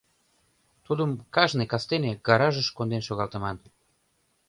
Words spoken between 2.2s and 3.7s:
гаражыш конден шогалтыман.